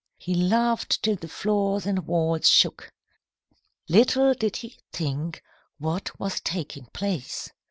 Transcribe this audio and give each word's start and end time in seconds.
He 0.17 0.33
laughed 0.33 1.03
till 1.03 1.15
the 1.15 1.27
floors 1.27 1.85
and 1.85 2.07
walls 2.07 2.49
shook. 2.49 2.91
Little 3.87 4.33
did 4.33 4.55
he 4.55 4.79
think 4.91 5.43
what 5.77 6.19
was 6.19 6.39
taking 6.39 6.87
place. 6.87 7.51